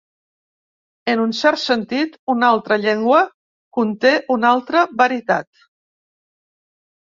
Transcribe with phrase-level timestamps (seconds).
[1.11, 3.19] En un cert sentit, una altra llengua
[3.79, 5.63] conté una altra veritat.